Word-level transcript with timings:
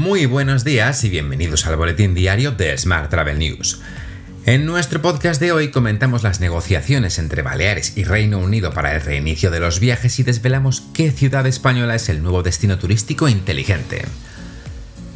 Muy 0.00 0.24
buenos 0.24 0.64
días 0.64 1.04
y 1.04 1.10
bienvenidos 1.10 1.66
al 1.66 1.76
boletín 1.76 2.14
diario 2.14 2.52
de 2.52 2.76
Smart 2.78 3.10
Travel 3.10 3.38
News. 3.38 3.82
En 4.46 4.64
nuestro 4.64 5.02
podcast 5.02 5.38
de 5.38 5.52
hoy 5.52 5.70
comentamos 5.70 6.22
las 6.22 6.40
negociaciones 6.40 7.18
entre 7.18 7.42
Baleares 7.42 7.98
y 7.98 8.04
Reino 8.04 8.38
Unido 8.38 8.72
para 8.72 8.94
el 8.94 9.02
reinicio 9.02 9.50
de 9.50 9.60
los 9.60 9.78
viajes 9.78 10.18
y 10.18 10.22
desvelamos 10.22 10.84
qué 10.94 11.12
ciudad 11.12 11.46
española 11.46 11.96
es 11.96 12.08
el 12.08 12.22
nuevo 12.22 12.42
destino 12.42 12.78
turístico 12.78 13.28
inteligente. 13.28 14.06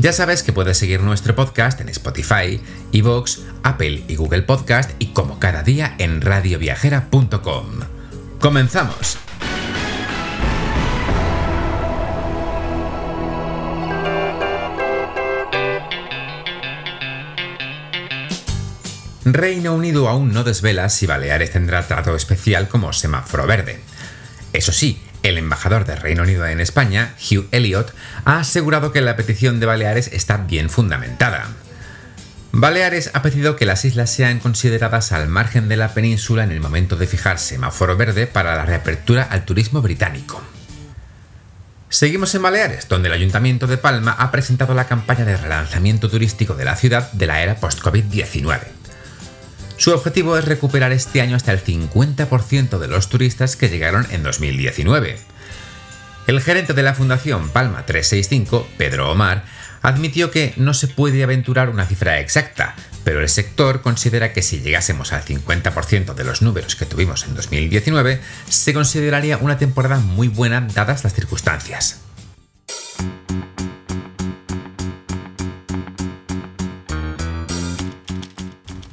Ya 0.01 0.13
sabes 0.13 0.43
que 0.43 0.53
puedes 0.53 0.77
seguir 0.77 1.01
nuestro 1.01 1.35
podcast 1.35 1.81
en 1.81 1.89
Spotify, 1.89 2.61
Evox, 2.93 3.41
Apple 3.63 4.05
y 4.07 4.17
Google 4.17 4.43
Podcast 4.43 4.91
y 4.99 5.15
como 5.15 5.39
cada 5.39 5.63
día 5.63 5.95
en 5.97 6.21
radioviajera.com. 6.21 7.81
¡Comenzamos! 8.39 9.24
Reino 19.25 19.75
Unido 19.75 20.09
aún 20.09 20.33
no 20.35 20.45
desvela 20.45 20.91
si 20.91 21.07
Baleares 21.07 21.53
tendrá 21.53 21.87
trato 21.87 22.15
especial 22.15 22.69
como 22.69 22.93
semáforo 22.93 23.47
verde. 23.47 23.81
Eso 24.53 24.71
sí, 24.71 25.03
el 25.23 25.39
embajador 25.39 25.87
de 25.87 25.97
Reino 25.97 26.25
Unido 26.25 26.47
en 26.47 26.61
España, 26.61 27.15
Hugh 27.19 27.49
Elliot, 27.51 27.95
ha 28.27 28.39
asegurado 28.39 28.93
que 28.93 29.01
la 29.01 29.17
petición 29.17 29.61
de 29.61 29.67
Baleares 29.67 30.11
está 30.13 30.37
bien 30.37 30.69
fundamentada. 30.69 31.47
Baleares 32.53 33.11
ha 33.15 33.23
pedido 33.23 33.57
que 33.57 33.65
las 33.65 33.87
islas 33.87 34.11
sean 34.11 34.39
consideradas 34.41 35.11
al 35.13 35.27
margen 35.27 35.69
de 35.69 35.77
la 35.77 35.95
península 35.95 36.45
en 36.45 36.53
el 36.53 36.61
momento 36.61 36.97
de 36.97 37.07
fijar 37.07 37.39
semáforo 37.39 37.97
verde 37.97 38.27
para 38.27 38.55
la 38.55 38.67
reapertura 38.67 39.23
al 39.25 39.47
turismo 39.47 39.81
británico. 39.81 40.43
Seguimos 41.89 42.35
en 42.35 42.43
Baleares, 42.43 42.89
donde 42.89 43.09
el 43.09 43.15
Ayuntamiento 43.15 43.67
de 43.67 43.79
Palma 43.79 44.13
ha 44.19 44.31
presentado 44.31 44.75
la 44.75 44.87
campaña 44.87 45.25
de 45.25 45.37
relanzamiento 45.37 46.11
turístico 46.11 46.55
de 46.55 46.65
la 46.65 46.77
ciudad 46.77 47.11
de 47.13 47.27
la 47.27 47.43
era 47.43 47.57
post-COVID-19. 47.57 48.84
Su 49.85 49.93
objetivo 49.93 50.39
es 50.39 50.47
recuperar 50.47 50.93
este 50.93 51.21
año 51.21 51.37
hasta 51.37 51.53
el 51.53 51.63
50% 51.63 52.79
de 52.79 52.89
los 52.89 53.11
turistas 53.11 53.55
que 53.55 53.69
llegaron 53.69 54.07
en 54.13 54.23
2019. 54.23 55.19
El 56.27 56.41
gerente 56.41 56.73
de 56.73 56.83
la 56.83 56.95
Fundación 56.95 57.51
Palma 57.51 57.85
365, 57.85 58.67
Pedro 58.79 59.11
Omar, 59.11 59.45
admitió 59.83 60.31
que 60.31 60.55
no 60.57 60.73
se 60.73 60.89
puede 60.89 61.23
aventurar 61.23 61.69
una 61.69 61.85
cifra 61.85 62.19
exacta, 62.19 62.77
pero 63.05 63.21
el 63.21 63.29
sector 63.29 63.83
considera 63.83 64.33
que 64.33 64.41
si 64.41 64.61
llegásemos 64.61 65.13
al 65.13 65.23
50% 65.23 66.15
de 66.15 66.25
los 66.25 66.41
números 66.41 66.77
que 66.77 66.87
tuvimos 66.87 67.27
en 67.27 67.35
2019, 67.35 68.23
se 68.49 68.73
consideraría 68.73 69.37
una 69.37 69.59
temporada 69.59 69.99
muy 69.99 70.29
buena 70.29 70.63
dadas 70.63 71.05
las 71.05 71.13
circunstancias. 71.13 72.01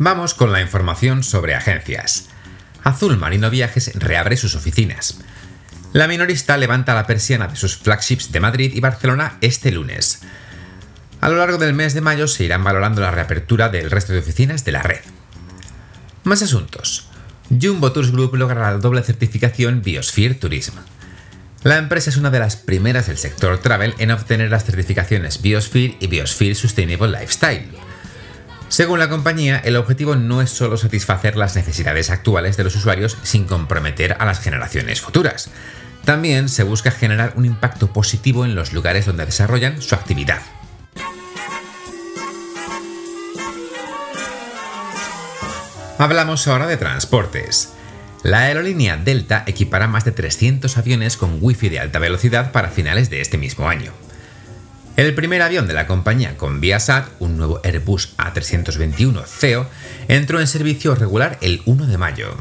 Vamos 0.03 0.33
con 0.33 0.51
la 0.51 0.61
información 0.61 1.21
sobre 1.21 1.53
agencias. 1.53 2.27
Azul 2.83 3.17
Marino 3.17 3.51
Viajes 3.51 3.91
reabre 3.93 4.35
sus 4.35 4.55
oficinas. 4.55 5.19
La 5.93 6.07
minorista 6.07 6.57
levanta 6.57 6.95
la 6.95 7.05
persiana 7.05 7.47
de 7.47 7.55
sus 7.55 7.77
flagships 7.77 8.31
de 8.31 8.39
Madrid 8.39 8.71
y 8.73 8.79
Barcelona 8.79 9.37
este 9.41 9.71
lunes. 9.71 10.23
A 11.19 11.29
lo 11.29 11.35
largo 11.35 11.59
del 11.59 11.75
mes 11.75 11.93
de 11.93 12.01
mayo 12.01 12.27
se 12.27 12.43
irán 12.43 12.63
valorando 12.63 12.99
la 12.99 13.11
reapertura 13.11 13.69
del 13.69 13.91
resto 13.91 14.11
de 14.11 14.17
oficinas 14.17 14.65
de 14.65 14.71
la 14.71 14.81
red. 14.81 15.01
Más 16.23 16.41
asuntos. 16.41 17.07
Jumbo 17.51 17.91
Tours 17.91 18.11
Group 18.11 18.33
logra 18.33 18.71
la 18.71 18.79
doble 18.79 19.03
certificación 19.03 19.83
Biosphere 19.83 20.33
Tourism. 20.33 20.77
La 21.61 21.77
empresa 21.77 22.09
es 22.09 22.17
una 22.17 22.31
de 22.31 22.39
las 22.39 22.55
primeras 22.55 23.05
del 23.05 23.19
sector 23.19 23.59
travel 23.59 23.93
en 23.99 24.09
obtener 24.09 24.49
las 24.49 24.65
certificaciones 24.65 25.43
Biosphere 25.43 25.97
y 25.99 26.07
Biosphere 26.07 26.55
Sustainable 26.55 27.19
Lifestyle. 27.19 27.90
Según 28.71 28.99
la 28.99 29.09
compañía, 29.09 29.57
el 29.65 29.75
objetivo 29.75 30.15
no 30.15 30.41
es 30.41 30.49
solo 30.49 30.77
satisfacer 30.77 31.35
las 31.35 31.57
necesidades 31.57 32.09
actuales 32.09 32.55
de 32.55 32.63
los 32.63 32.73
usuarios 32.73 33.17
sin 33.21 33.43
comprometer 33.43 34.15
a 34.17 34.25
las 34.25 34.39
generaciones 34.39 35.01
futuras. 35.01 35.49
También 36.05 36.47
se 36.47 36.63
busca 36.63 36.89
generar 36.89 37.33
un 37.35 37.43
impacto 37.43 37.91
positivo 37.91 38.45
en 38.45 38.55
los 38.55 38.71
lugares 38.71 39.05
donde 39.05 39.25
desarrollan 39.25 39.81
su 39.81 39.93
actividad. 39.93 40.41
Hablamos 45.97 46.47
ahora 46.47 46.65
de 46.65 46.77
transportes. 46.77 47.73
La 48.23 48.39
aerolínea 48.39 48.95
Delta 48.95 49.43
equipará 49.47 49.87
más 49.87 50.05
de 50.05 50.13
300 50.13 50.77
aviones 50.77 51.17
con 51.17 51.39
Wi-Fi 51.41 51.67
de 51.67 51.81
alta 51.81 51.99
velocidad 51.99 52.53
para 52.53 52.69
finales 52.69 53.09
de 53.09 53.19
este 53.19 53.37
mismo 53.37 53.67
año. 53.67 53.91
El 54.97 55.15
primer 55.15 55.41
avión 55.41 55.67
de 55.67 55.73
la 55.73 55.87
compañía 55.87 56.35
con 56.35 56.59
Viasat, 56.59 57.07
un 57.19 57.37
nuevo 57.37 57.61
Airbus 57.63 58.13
A321 58.17 59.25
CEO, 59.25 59.65
entró 60.09 60.41
en 60.41 60.47
servicio 60.47 60.95
regular 60.95 61.37
el 61.41 61.61
1 61.65 61.87
de 61.87 61.97
mayo. 61.97 62.35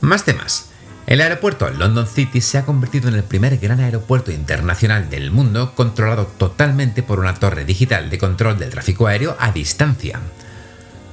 Más 0.00 0.24
temas. 0.24 0.70
El 1.06 1.20
aeropuerto 1.20 1.68
London 1.70 2.06
City 2.06 2.40
se 2.40 2.56
ha 2.56 2.64
convertido 2.64 3.08
en 3.08 3.14
el 3.14 3.22
primer 3.22 3.58
gran 3.58 3.80
aeropuerto 3.80 4.32
internacional 4.32 5.10
del 5.10 5.30
mundo 5.30 5.74
controlado 5.74 6.26
totalmente 6.26 7.02
por 7.02 7.20
una 7.20 7.34
torre 7.34 7.66
digital 7.66 8.08
de 8.08 8.18
control 8.18 8.58
del 8.58 8.70
tráfico 8.70 9.06
aéreo 9.06 9.36
a 9.38 9.52
distancia. 9.52 10.20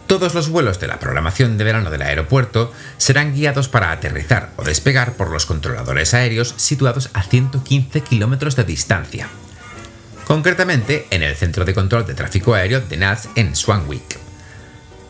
Todos 0.07 0.33
los 0.33 0.49
vuelos 0.49 0.79
de 0.79 0.87
la 0.87 0.99
programación 0.99 1.57
de 1.57 1.65
verano 1.65 1.91
del 1.91 2.01
aeropuerto 2.01 2.71
serán 2.97 3.35
guiados 3.35 3.67
para 3.67 3.91
aterrizar 3.91 4.51
o 4.55 4.63
despegar 4.63 5.13
por 5.13 5.29
los 5.29 5.45
controladores 5.45 6.13
aéreos 6.13 6.53
situados 6.57 7.09
a 7.13 7.23
115 7.23 8.01
kilómetros 8.01 8.55
de 8.55 8.63
distancia 8.63 9.27
concretamente 10.25 11.07
en 11.09 11.23
el 11.23 11.35
Centro 11.35 11.65
de 11.65 11.73
Control 11.73 12.05
de 12.05 12.13
Tráfico 12.13 12.53
Aéreo 12.53 12.81
de 12.81 12.97
NATS 12.97 13.29
en 13.35 13.55
Swanwick. 13.55 14.19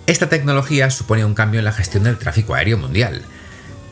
Esta 0.05 0.27
tecnología 0.27 0.89
supone 0.89 1.23
un 1.23 1.33
cambio 1.33 1.59
en 1.59 1.65
la 1.65 1.71
gestión 1.71 2.03
del 2.03 2.17
tráfico 2.17 2.55
aéreo 2.55 2.77
mundial. 2.77 3.21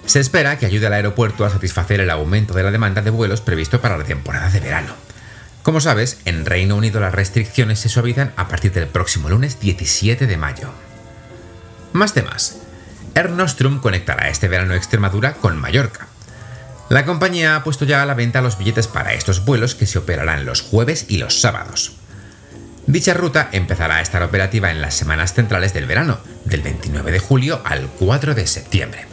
Se 0.05 0.19
espera 0.19 0.57
que 0.57 0.65
ayude 0.65 0.87
al 0.87 0.93
aeropuerto 0.93 1.45
a 1.45 1.49
satisfacer 1.49 2.01
el 2.01 2.09
aumento 2.09 2.53
de 2.53 2.63
la 2.63 2.71
demanda 2.71 3.01
de 3.01 3.11
vuelos 3.11 3.39
previsto 3.39 3.79
para 3.79 3.97
la 3.97 4.03
temporada 4.03 4.49
de 4.49 4.59
verano. 4.59 4.93
Como 5.63 5.79
sabes, 5.79 6.19
en 6.25 6.45
Reino 6.45 6.75
Unido 6.75 6.99
las 6.99 7.13
restricciones 7.13 7.79
se 7.79 7.87
suavizan 7.87 8.33
a 8.35 8.47
partir 8.49 8.73
del 8.73 8.87
próximo 8.87 9.29
lunes 9.29 9.59
17 9.61 10.27
de 10.27 10.37
mayo. 10.37 10.71
Más 11.93 12.13
temas. 12.13 12.57
Air 13.15 13.29
Nostrum 13.29 13.79
conectará 13.79 14.27
este 14.27 14.47
verano 14.47 14.73
Extremadura 14.73 15.33
con 15.33 15.57
Mallorca. 15.57 16.07
La 16.91 17.05
compañía 17.05 17.55
ha 17.55 17.63
puesto 17.63 17.85
ya 17.85 18.03
a 18.03 18.05
la 18.05 18.15
venta 18.15 18.41
los 18.41 18.57
billetes 18.57 18.89
para 18.89 19.13
estos 19.13 19.45
vuelos 19.45 19.75
que 19.75 19.85
se 19.85 19.97
operarán 19.97 20.43
los 20.43 20.59
jueves 20.59 21.05
y 21.07 21.19
los 21.19 21.39
sábados. 21.39 21.93
Dicha 22.85 23.13
ruta 23.13 23.47
empezará 23.53 23.95
a 23.95 24.01
estar 24.01 24.21
operativa 24.23 24.71
en 24.71 24.81
las 24.81 24.93
semanas 24.93 25.33
centrales 25.33 25.73
del 25.73 25.85
verano, 25.85 26.19
del 26.43 26.61
29 26.61 27.13
de 27.13 27.19
julio 27.19 27.61
al 27.63 27.87
4 27.87 28.35
de 28.35 28.45
septiembre. 28.45 29.05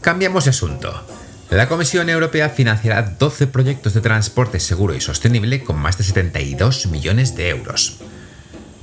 Cambiamos 0.00 0.44
de 0.44 0.50
asunto. 0.50 1.06
La 1.50 1.68
Comisión 1.68 2.08
Europea 2.08 2.48
financiará 2.48 3.02
12 3.02 3.48
proyectos 3.48 3.92
de 3.92 4.00
transporte 4.00 4.58
seguro 4.58 4.94
y 4.94 5.02
sostenible 5.02 5.62
con 5.62 5.76
más 5.76 5.98
de 5.98 6.04
72 6.04 6.86
millones 6.86 7.36
de 7.36 7.50
euros. 7.50 7.98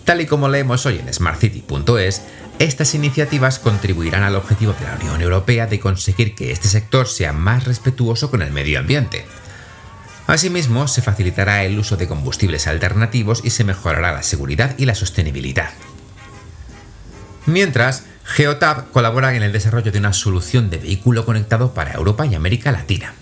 Tal 0.06 0.22
y 0.22 0.28
como 0.28 0.47
leemos 0.47 0.85
hoy 0.85 1.00
en 1.00 1.12
smartcity.es, 1.12 2.22
estas 2.59 2.94
iniciativas 2.96 3.59
contribuirán 3.59 4.24
al 4.24 4.36
objetivo 4.36 4.74
de 4.74 4.86
la 4.86 4.96
Unión 4.96 5.22
Europea 5.22 5.68
de 5.68 5.80
conseguir 5.80 6.36
que 6.36 6.52
este 6.52 6.68
sector 6.68 7.08
sea 7.08 7.34
más 7.34 7.66
respetuoso 7.66 8.30
con 8.30 8.41
el 8.41 8.52
medio 8.52 8.80
ambiente. 8.80 9.25
Asimismo, 10.28 10.88
se 10.88 11.02
facilitará 11.02 11.63
el 11.63 11.78
uso 11.78 11.97
de 11.97 12.08
combustibles 12.08 12.68
alternativos 12.68 13.42
y 13.44 13.50
se 13.50 13.63
mejorará 13.63 14.13
la 14.13 14.24
seguridad 14.24 14.75
y 14.78 14.86
la 14.86 14.96
sostenibilidad. 14.96 15.72
Mientras, 17.46 18.06
Geotab 18.24 18.92
colabora 18.92 19.36
en 19.36 19.44
el 19.44 19.52
desarrollo 19.52 19.92
de 19.92 20.00
una 20.00 20.13
solución 20.13 20.69
de 20.69 20.78
vehículo 20.78 21.25
conectado 21.25 21.74
para 21.74 21.94
Europa 21.94 22.25
y 22.25 22.36
América 22.36 22.72
Latina. 22.72 23.13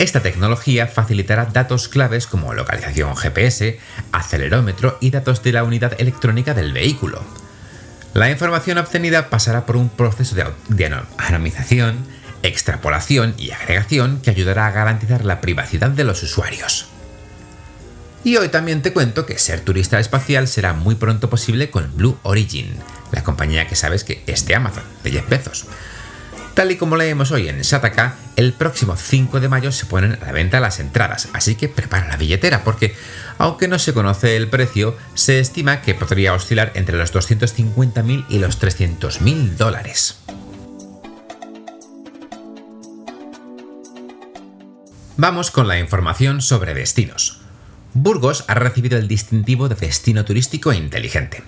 Esta 0.00 0.20
tecnología 0.20 0.88
facilitará 0.88 1.44
datos 1.46 1.88
claves 1.88 2.26
como 2.26 2.52
localización 2.52 3.14
GPS, 3.14 3.78
acelerómetro 4.10 4.98
y 5.00 5.10
datos 5.10 5.44
de 5.44 5.52
la 5.52 5.62
unidad 5.62 5.94
electrónica 6.00 6.52
del 6.54 6.72
vehículo, 6.72 7.22
la 8.14 8.30
información 8.30 8.78
obtenida 8.78 9.28
pasará 9.28 9.66
por 9.66 9.76
un 9.76 9.88
proceso 9.88 10.36
de, 10.36 11.02
anonimización, 11.18 11.96
extrapolación 12.44 13.34
y 13.36 13.50
agregación 13.50 14.20
que 14.22 14.30
ayudará 14.30 14.68
a 14.68 14.70
garantizar 14.70 15.24
la 15.24 15.40
privacidad 15.40 15.90
de 15.90 16.04
los 16.04 16.22
usuarios. 16.22 16.86
Y 18.22 18.36
hoy 18.36 18.48
también 18.48 18.82
te 18.82 18.92
cuento 18.92 19.26
que 19.26 19.38
ser 19.38 19.60
turista 19.60 19.98
espacial 19.98 20.46
será 20.46 20.72
muy 20.72 20.94
pronto 20.94 21.28
posible 21.28 21.70
con 21.70 21.94
Blue 21.96 22.16
Origin, 22.22 22.74
la 23.10 23.24
compañía 23.24 23.66
que 23.66 23.76
sabes 23.76 24.04
que 24.04 24.22
es 24.26 24.46
de 24.46 24.54
Amazon, 24.54 24.84
de 25.02 25.10
Jeff 25.10 25.28
Bezos. 25.28 25.66
Tal 26.54 26.70
y 26.70 26.76
como 26.76 26.96
leemos 26.96 27.32
hoy 27.32 27.48
en 27.48 27.64
Sataka, 27.64 28.14
el 28.36 28.52
próximo 28.52 28.96
5 28.96 29.40
de 29.40 29.48
mayo 29.48 29.72
se 29.72 29.86
ponen 29.86 30.16
a 30.22 30.26
la 30.26 30.32
venta 30.32 30.60
las 30.60 30.78
entradas, 30.78 31.28
así 31.32 31.56
que 31.56 31.68
prepara 31.68 32.06
la 32.06 32.16
billetera 32.16 32.62
porque, 32.62 32.94
aunque 33.38 33.66
no 33.66 33.80
se 33.80 33.92
conoce 33.92 34.36
el 34.36 34.48
precio, 34.48 34.96
se 35.14 35.40
estima 35.40 35.82
que 35.82 35.94
podría 35.94 36.32
oscilar 36.32 36.70
entre 36.76 36.96
los 36.96 37.12
250.000 37.12 38.26
y 38.28 38.38
los 38.38 38.62
300.000 38.62 39.56
dólares. 39.56 40.20
Vamos 45.16 45.50
con 45.50 45.66
la 45.66 45.80
información 45.80 46.40
sobre 46.40 46.74
destinos. 46.74 47.40
Burgos 47.94 48.44
ha 48.46 48.54
recibido 48.54 48.96
el 48.96 49.08
distintivo 49.08 49.68
de 49.68 49.74
destino 49.74 50.24
turístico 50.24 50.72
inteligente. 50.72 51.42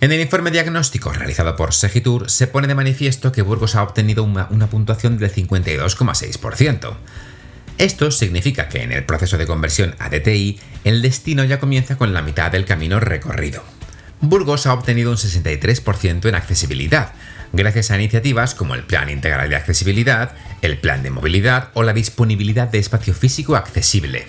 En 0.00 0.12
el 0.12 0.20
informe 0.20 0.52
diagnóstico 0.52 1.12
realizado 1.12 1.56
por 1.56 1.74
Segitur 1.74 2.30
se 2.30 2.46
pone 2.46 2.68
de 2.68 2.76
manifiesto 2.76 3.32
que 3.32 3.42
Burgos 3.42 3.74
ha 3.74 3.82
obtenido 3.82 4.22
una, 4.22 4.70
puntuación 4.70 5.18
del 5.18 5.34
52,6%. 5.34 6.96
Esto 7.78 8.12
significa 8.12 8.68
que 8.68 8.84
en 8.84 8.92
el 8.92 9.04
proceso 9.04 9.38
de 9.38 9.46
conversión 9.46 9.96
a 9.98 10.08
DTI 10.08 10.60
el 10.84 11.02
destino 11.02 11.42
ya 11.42 11.58
comienza 11.58 11.98
con 11.98 12.12
la 12.12 12.22
mitad 12.22 12.52
del 12.52 12.64
camino 12.64 13.00
recorrido. 13.00 13.64
Burgos 14.20 14.66
ha 14.66 14.72
obtenido 14.72 15.10
un 15.10 15.16
63% 15.16 16.28
en 16.28 16.34
accesibilidad, 16.36 17.12
gracias 17.52 17.90
a 17.90 17.96
iniciativas 17.96 18.54
como 18.54 18.76
el 18.76 18.84
Plan 18.84 19.10
Integral 19.10 19.50
de 19.50 19.56
Accesibilidad, 19.56 20.32
el 20.62 20.78
Plan 20.78 21.02
de 21.02 21.10
Movilidad 21.10 21.70
o 21.74 21.82
la 21.82 21.92
disponibilidad 21.92 22.68
de 22.68 22.78
espacio 22.78 23.14
físico 23.14 23.56
accesible. 23.56 24.26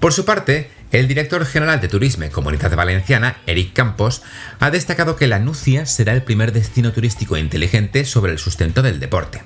Por 0.00 0.12
su 0.12 0.26
parte, 0.26 0.70
el 0.94 1.08
director 1.08 1.44
general 1.44 1.80
de 1.80 1.88
Turismo 1.88 2.24
y 2.24 2.28
Comunidad 2.28 2.76
Valenciana, 2.76 3.38
Eric 3.46 3.72
Campos, 3.72 4.22
ha 4.60 4.70
destacado 4.70 5.16
que 5.16 5.26
la 5.26 5.40
Nucia 5.40 5.86
será 5.86 6.12
el 6.12 6.22
primer 6.22 6.52
destino 6.52 6.92
turístico 6.92 7.36
inteligente 7.36 8.04
sobre 8.04 8.30
el 8.30 8.38
sustento 8.38 8.80
del 8.80 9.00
deporte. 9.00 9.42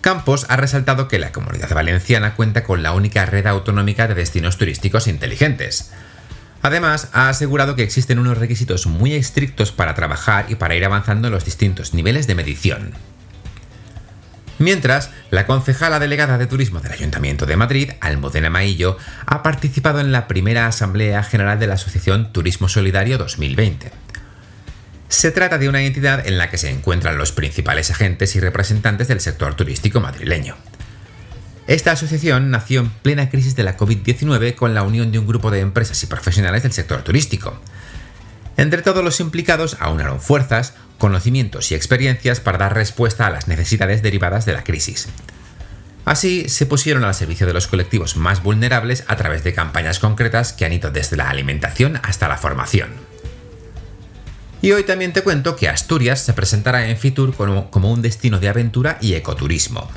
Campos 0.00 0.46
ha 0.48 0.56
resaltado 0.56 1.08
que 1.08 1.18
la 1.18 1.30
Comunidad 1.30 1.74
Valenciana 1.74 2.36
cuenta 2.36 2.64
con 2.64 2.82
la 2.82 2.92
única 2.92 3.26
red 3.26 3.46
autonómica 3.46 4.08
de 4.08 4.14
destinos 4.14 4.56
turísticos 4.56 5.08
inteligentes. 5.08 5.92
Además, 6.62 7.08
ha 7.12 7.28
asegurado 7.28 7.76
que 7.76 7.82
existen 7.82 8.18
unos 8.18 8.38
requisitos 8.38 8.86
muy 8.86 9.12
estrictos 9.12 9.72
para 9.72 9.94
trabajar 9.94 10.46
y 10.48 10.54
para 10.54 10.74
ir 10.74 10.86
avanzando 10.86 11.28
en 11.28 11.34
los 11.34 11.44
distintos 11.44 11.92
niveles 11.92 12.26
de 12.26 12.34
medición. 12.34 12.94
Mientras, 14.60 15.08
la 15.30 15.46
concejala 15.46 15.98
delegada 15.98 16.36
de 16.36 16.46
Turismo 16.46 16.80
del 16.80 16.92
Ayuntamiento 16.92 17.46
de 17.46 17.56
Madrid, 17.56 17.92
Almudena 18.02 18.50
Maillo, 18.50 18.98
ha 19.24 19.42
participado 19.42 20.00
en 20.00 20.12
la 20.12 20.28
primera 20.28 20.66
Asamblea 20.66 21.22
General 21.22 21.58
de 21.58 21.66
la 21.66 21.74
Asociación 21.74 22.30
Turismo 22.30 22.68
Solidario 22.68 23.16
2020. 23.16 23.90
Se 25.08 25.30
trata 25.30 25.56
de 25.56 25.70
una 25.70 25.80
entidad 25.80 26.26
en 26.26 26.36
la 26.36 26.50
que 26.50 26.58
se 26.58 26.68
encuentran 26.68 27.16
los 27.16 27.32
principales 27.32 27.90
agentes 27.90 28.36
y 28.36 28.40
representantes 28.40 29.08
del 29.08 29.20
sector 29.20 29.54
turístico 29.54 29.98
madrileño. 29.98 30.56
Esta 31.66 31.92
asociación 31.92 32.50
nació 32.50 32.80
en 32.80 32.90
plena 32.90 33.30
crisis 33.30 33.56
de 33.56 33.62
la 33.62 33.78
COVID-19 33.78 34.56
con 34.56 34.74
la 34.74 34.82
unión 34.82 35.10
de 35.10 35.20
un 35.20 35.26
grupo 35.26 35.50
de 35.50 35.60
empresas 35.60 36.02
y 36.02 36.06
profesionales 36.06 36.64
del 36.64 36.72
sector 36.72 37.00
turístico. 37.00 37.58
Entre 38.60 38.82
todos 38.82 39.02
los 39.02 39.20
implicados 39.20 39.78
aunaron 39.80 40.20
fuerzas, 40.20 40.74
conocimientos 40.98 41.72
y 41.72 41.74
experiencias 41.74 42.40
para 42.40 42.58
dar 42.58 42.74
respuesta 42.74 43.26
a 43.26 43.30
las 43.30 43.48
necesidades 43.48 44.02
derivadas 44.02 44.44
de 44.44 44.52
la 44.52 44.64
crisis. 44.64 45.08
Así, 46.04 46.46
se 46.50 46.66
pusieron 46.66 47.04
al 47.04 47.14
servicio 47.14 47.46
de 47.46 47.54
los 47.54 47.66
colectivos 47.68 48.16
más 48.16 48.42
vulnerables 48.42 49.04
a 49.06 49.16
través 49.16 49.44
de 49.44 49.54
campañas 49.54 49.98
concretas 49.98 50.52
que 50.52 50.66
han 50.66 50.74
ido 50.74 50.90
desde 50.90 51.16
la 51.16 51.30
alimentación 51.30 51.98
hasta 52.02 52.28
la 52.28 52.36
formación. 52.36 52.90
Y 54.60 54.72
hoy 54.72 54.82
también 54.82 55.14
te 55.14 55.22
cuento 55.22 55.56
que 55.56 55.70
Asturias 55.70 56.20
se 56.20 56.34
presentará 56.34 56.86
en 56.86 56.98
Fitur 56.98 57.34
como, 57.34 57.70
como 57.70 57.90
un 57.90 58.02
destino 58.02 58.40
de 58.40 58.50
aventura 58.50 58.98
y 59.00 59.14
ecoturismo. 59.14 59.90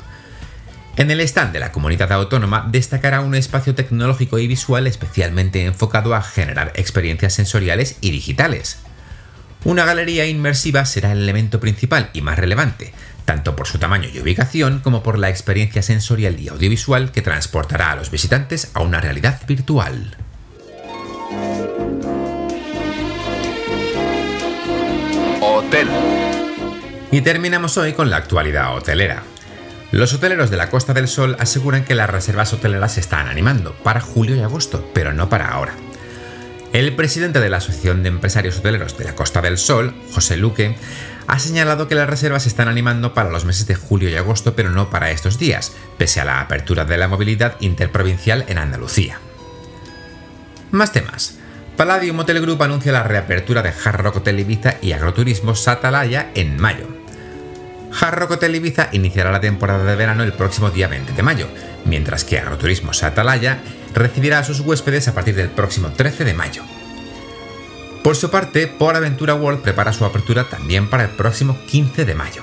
En 0.96 1.10
el 1.10 1.20
stand 1.20 1.52
de 1.52 1.58
la 1.58 1.72
comunidad 1.72 2.12
autónoma 2.12 2.68
destacará 2.70 3.20
un 3.20 3.34
espacio 3.34 3.74
tecnológico 3.74 4.38
y 4.38 4.46
visual 4.46 4.86
especialmente 4.86 5.64
enfocado 5.64 6.14
a 6.14 6.22
generar 6.22 6.72
experiencias 6.76 7.34
sensoriales 7.34 7.98
y 8.00 8.12
digitales. 8.12 8.78
Una 9.64 9.84
galería 9.84 10.26
inmersiva 10.26 10.84
será 10.84 11.10
el 11.10 11.22
elemento 11.22 11.58
principal 11.58 12.10
y 12.12 12.20
más 12.20 12.38
relevante, 12.38 12.94
tanto 13.24 13.56
por 13.56 13.66
su 13.66 13.78
tamaño 13.78 14.08
y 14.12 14.20
ubicación 14.20 14.80
como 14.80 15.02
por 15.02 15.18
la 15.18 15.30
experiencia 15.30 15.82
sensorial 15.82 16.38
y 16.38 16.48
audiovisual 16.48 17.10
que 17.10 17.22
transportará 17.22 17.90
a 17.90 17.96
los 17.96 18.12
visitantes 18.12 18.70
a 18.74 18.80
una 18.80 19.00
realidad 19.00 19.40
virtual. 19.48 20.16
Hotel. 25.40 25.88
Y 27.10 27.20
terminamos 27.20 27.76
hoy 27.78 27.94
con 27.94 28.10
la 28.10 28.18
actualidad 28.18 28.76
hotelera. 28.76 29.24
Los 29.94 30.12
hoteleros 30.12 30.50
de 30.50 30.56
la 30.56 30.70
Costa 30.70 30.92
del 30.92 31.06
Sol 31.06 31.36
aseguran 31.38 31.84
que 31.84 31.94
las 31.94 32.10
reservas 32.10 32.52
hoteleras 32.52 32.94
se 32.94 33.00
están 33.00 33.28
animando 33.28 33.76
para 33.84 34.00
julio 34.00 34.34
y 34.34 34.40
agosto, 34.40 34.90
pero 34.92 35.12
no 35.12 35.28
para 35.28 35.52
ahora. 35.52 35.72
El 36.72 36.96
presidente 36.96 37.38
de 37.38 37.48
la 37.48 37.58
Asociación 37.58 38.02
de 38.02 38.08
Empresarios 38.08 38.58
Hoteleros 38.58 38.98
de 38.98 39.04
la 39.04 39.14
Costa 39.14 39.40
del 39.40 39.56
Sol, 39.56 39.94
José 40.12 40.36
Luque, 40.36 40.74
ha 41.28 41.38
señalado 41.38 41.86
que 41.86 41.94
las 41.94 42.10
reservas 42.10 42.42
se 42.42 42.48
están 42.48 42.66
animando 42.66 43.14
para 43.14 43.30
los 43.30 43.44
meses 43.44 43.68
de 43.68 43.76
julio 43.76 44.10
y 44.10 44.16
agosto, 44.16 44.56
pero 44.56 44.70
no 44.70 44.90
para 44.90 45.12
estos 45.12 45.38
días, 45.38 45.70
pese 45.96 46.20
a 46.20 46.24
la 46.24 46.40
apertura 46.40 46.84
de 46.84 46.98
la 46.98 47.06
movilidad 47.06 47.54
interprovincial 47.60 48.46
en 48.48 48.58
Andalucía. 48.58 49.20
Más 50.72 50.90
temas. 50.90 51.38
Palladium 51.76 52.18
Hotel 52.18 52.40
Group 52.40 52.60
anuncia 52.64 52.90
la 52.90 53.04
reapertura 53.04 53.62
de 53.62 53.72
Hard 53.84 54.00
Rock 54.00 54.16
Hotel 54.16 54.40
Ibiza 54.40 54.74
y 54.82 54.90
Agroturismo 54.90 55.54
Satalaya 55.54 56.32
en 56.34 56.60
mayo. 56.60 56.93
Hard 58.00 58.18
Rock 58.18 58.32
Hotel 58.32 58.56
Ibiza 58.56 58.88
iniciará 58.92 59.30
la 59.30 59.40
temporada 59.40 59.84
de 59.84 59.96
verano 59.96 60.22
el 60.22 60.32
próximo 60.32 60.70
día 60.70 60.88
20 60.88 61.12
de 61.12 61.22
mayo, 61.22 61.48
mientras 61.84 62.24
que 62.24 62.38
Agroturismo 62.38 62.92
Satalaya 62.92 63.60
recibirá 63.94 64.40
a 64.40 64.44
sus 64.44 64.60
huéspedes 64.60 65.06
a 65.08 65.14
partir 65.14 65.36
del 65.36 65.50
próximo 65.50 65.90
13 65.90 66.24
de 66.24 66.34
mayo. 66.34 66.62
Por 68.02 68.16
su 68.16 68.30
parte, 68.30 68.66
Port 68.66 68.96
Aventura 68.96 69.34
World 69.34 69.62
prepara 69.62 69.92
su 69.92 70.04
apertura 70.04 70.44
también 70.44 70.90
para 70.90 71.04
el 71.04 71.10
próximo 71.10 71.56
15 71.66 72.04
de 72.04 72.14
mayo. 72.14 72.42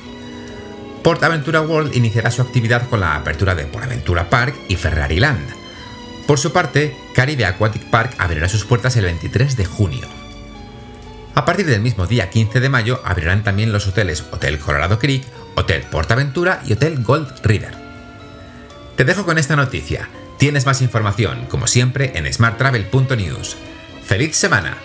Port 1.04 1.22
Aventura 1.24 1.62
World 1.62 1.96
iniciará 1.96 2.32
su 2.32 2.42
actividad 2.42 2.88
con 2.90 3.00
la 3.00 3.16
apertura 3.16 3.54
de 3.54 3.66
Port 3.66 3.86
Aventura 3.86 4.30
Park 4.30 4.56
y 4.70 4.76
Ferrari 4.76 5.20
Land. 5.20 5.50
Por 6.28 6.40
su 6.40 6.54
parte, 6.54 6.96
Caribe 7.14 7.46
Aquatic 7.46 7.90
Park 7.90 8.16
abrirá 8.20 8.48
sus 8.48 8.66
puertas 8.66 8.96
el 8.96 9.06
23 9.06 9.58
de 9.58 9.66
junio. 9.66 10.08
A 11.34 11.46
partir 11.46 11.66
del 11.66 11.82
mismo 11.82 12.08
día 12.08 12.30
15 12.30 12.60
de 12.60 12.70
mayo 12.70 13.02
abrirán 13.06 13.44
también 13.44 13.72
los 13.72 13.88
hoteles 13.88 14.24
Hotel 14.32 14.60
Colorado 14.60 15.00
Creek, 15.00 15.24
Hotel 15.56 15.84
Portaventura 15.84 16.62
y 16.66 16.74
Hotel 16.74 17.04
Gold 17.04 17.32
River. 17.44 17.74
Te 18.96 19.06
dejo 19.06 19.26
con 19.26 19.38
esta 19.38 19.56
noticia. 19.56 20.10
Tienes 20.38 20.66
más 20.66 20.82
información, 20.82 21.46
como 21.48 21.68
siempre, 21.68 22.12
en 22.16 22.32
smarttravel.news. 22.32 23.58
¡Feliz 24.04 24.36
semana! 24.36 24.78